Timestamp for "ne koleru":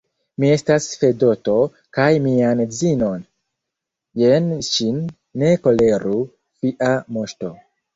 5.45-6.21